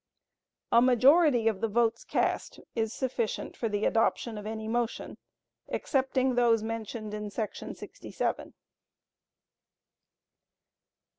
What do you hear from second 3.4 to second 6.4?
for the adoption of any motion, excepting